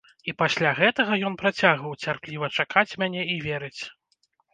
[0.31, 3.81] І пасля гэтага ён працягваў цярпліва чакаць мяне і верыць.